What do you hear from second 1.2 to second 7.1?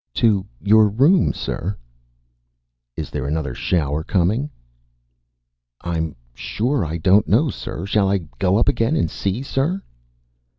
sir." "Is there another shower coming?" "I'm sure I